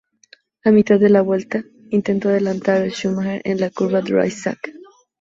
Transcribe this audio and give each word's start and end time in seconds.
A 0.65 0.71
mitad 0.71 0.99
de 0.99 1.11
la 1.11 1.21
vuelta, 1.21 1.63
intentó 1.91 2.29
adelantar 2.29 2.81
a 2.81 2.89
Schumacher 2.89 3.39
en 3.45 3.59
la 3.59 3.69
"Curva 3.69 4.01
Dry 4.01 4.31
Sack". 4.31 4.71